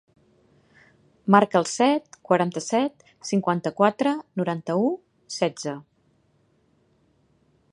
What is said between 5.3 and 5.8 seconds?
setze.